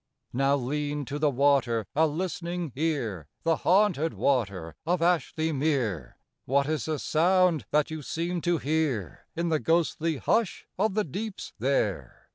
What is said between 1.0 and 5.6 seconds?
to the water a listening ear, The haunted water of Ashly